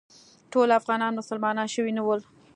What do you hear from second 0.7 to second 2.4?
افغانان مسلمانان شوي نه ول.